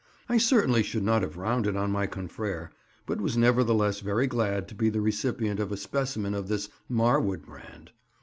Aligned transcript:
I 0.27 0.39
certainly 0.39 0.81
should 0.81 1.03
not 1.03 1.21
have 1.21 1.37
rounded 1.37 1.75
on 1.75 1.91
my 1.91 2.07
confrère, 2.07 2.69
but 3.05 3.21
was 3.21 3.37
nevertheless 3.37 3.99
very 3.99 4.25
glad 4.25 4.67
to 4.69 4.73
be 4.73 4.89
the 4.89 4.99
recipient 4.99 5.59
of 5.59 5.71
a 5.71 5.77
specimen 5.77 6.33
of 6.33 6.47
this 6.47 6.69
"Marwood" 6.89 7.45
brand. 7.45 7.91